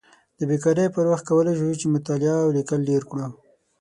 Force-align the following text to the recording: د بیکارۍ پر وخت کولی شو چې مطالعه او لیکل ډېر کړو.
د 0.37 0.39
بیکارۍ 0.49 0.85
پر 0.95 1.05
وخت 1.11 1.25
کولی 1.29 1.53
شو 1.57 1.79
چې 1.81 1.93
مطالعه 1.95 2.35
او 2.43 2.47
لیکل 2.57 2.79
ډېر 2.89 3.01
کړو. 3.09 3.27